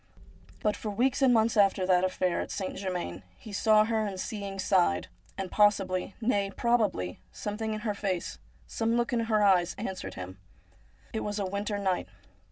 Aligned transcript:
But 0.61 0.75
for 0.75 0.89
weeks 0.89 1.21
and 1.21 1.31
months 1.31 1.55
after 1.55 1.85
that 1.85 2.03
affair 2.03 2.41
at 2.41 2.49
St. 2.49 2.75
Germain 2.75 3.21
he 3.37 3.53
saw 3.53 3.83
her, 3.85 4.03
and 4.03 4.19
seeing 4.19 4.57
sighed. 4.57 5.09
And 5.37 5.51
possibly, 5.51 6.15
nay 6.19 6.49
probably, 6.49 7.19
something 7.31 7.71
in 7.75 7.81
her 7.81 7.93
face, 7.93 8.39
some 8.65 8.97
look 8.97 9.13
in 9.13 9.25
her 9.25 9.43
eyes, 9.43 9.75
answered 9.77 10.15
him. 10.15 10.39
It 11.13 11.19
was 11.19 11.37
a 11.37 11.45
winter 11.45 11.77
night. 11.77 12.07